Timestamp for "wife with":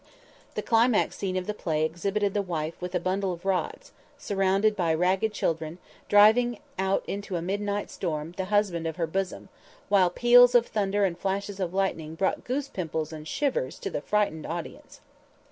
2.41-2.95